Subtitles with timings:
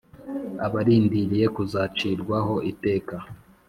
[0.65, 3.15] Abarindiriye kuzacirwaho iteka